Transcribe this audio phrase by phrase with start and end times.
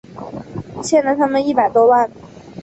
[0.81, 2.09] 欠了他们一百多万